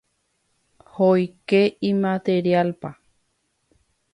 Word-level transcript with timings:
hoyke 0.93 1.61
imaterialpa. 1.91 2.89